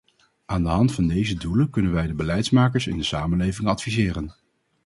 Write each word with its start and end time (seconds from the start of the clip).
Aan 0.45 0.63
de 0.63 0.69
hand 0.69 0.93
van 0.93 1.07
deze 1.07 1.35
doelen 1.35 1.69
kunnen 1.69 1.91
wij 1.91 2.07
de 2.07 2.13
beleidsmakers 2.13 2.87
in 2.87 2.97
de 2.97 3.03
samenleving 3.03 3.67
adviseren. 3.67 4.35